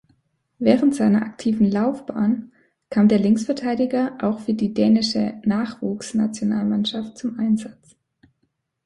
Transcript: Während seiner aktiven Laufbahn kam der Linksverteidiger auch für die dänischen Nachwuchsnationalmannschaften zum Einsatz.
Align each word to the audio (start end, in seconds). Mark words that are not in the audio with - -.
Während 0.57 0.95
seiner 0.95 1.21
aktiven 1.21 1.69
Laufbahn 1.69 2.51
kam 2.89 3.07
der 3.07 3.19
Linksverteidiger 3.19 4.17
auch 4.19 4.39
für 4.39 4.55
die 4.55 4.73
dänischen 4.73 5.39
Nachwuchsnationalmannschaften 5.45 7.15
zum 7.15 7.37
Einsatz. 7.37 7.95